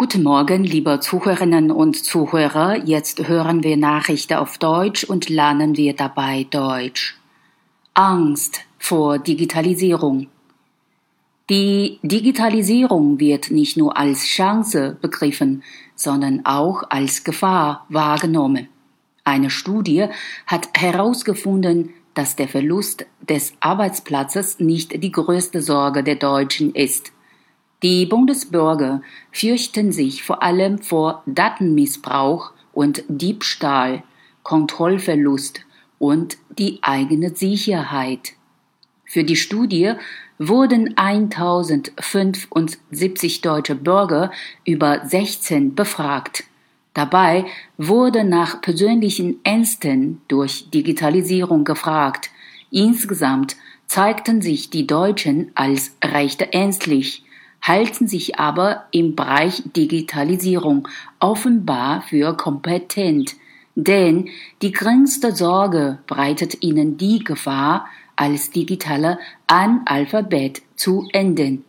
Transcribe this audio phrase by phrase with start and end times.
[0.00, 2.76] Guten Morgen, liebe Zuhörerinnen und Zuhörer.
[2.84, 7.18] Jetzt hören wir Nachrichten auf Deutsch und lernen wir dabei Deutsch.
[7.94, 10.28] Angst vor Digitalisierung.
[11.50, 15.64] Die Digitalisierung wird nicht nur als Chance begriffen,
[15.96, 18.68] sondern auch als Gefahr wahrgenommen.
[19.24, 20.06] Eine Studie
[20.46, 27.10] hat herausgefunden, dass der Verlust des Arbeitsplatzes nicht die größte Sorge der Deutschen ist.
[27.82, 34.02] Die Bundesbürger fürchten sich vor allem vor Datenmissbrauch und Diebstahl,
[34.42, 35.60] Kontrollverlust
[35.98, 38.32] und die eigene Sicherheit.
[39.04, 39.92] Für die Studie
[40.38, 44.32] wurden 1075 deutsche Bürger
[44.64, 46.44] über 16 befragt.
[46.94, 47.44] Dabei
[47.76, 52.30] wurde nach persönlichen Ängsten durch Digitalisierung gefragt.
[52.70, 57.24] Insgesamt zeigten sich die Deutschen als recht ängstlich,
[57.60, 60.88] halten sich aber im Bereich Digitalisierung
[61.20, 63.36] offenbar für kompetent,
[63.74, 64.28] denn
[64.62, 71.64] die geringste Sorge bereitet ihnen die Gefahr, als digitaler Analphabet zu enden.